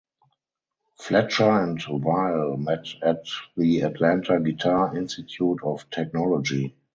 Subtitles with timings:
[0.97, 3.23] Fletcher and Weil met at
[3.55, 6.75] the Atlanta Guitar Institute of Technology.